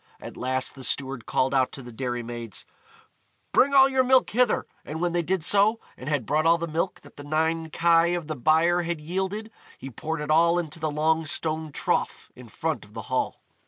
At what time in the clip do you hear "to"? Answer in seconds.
1.73-1.83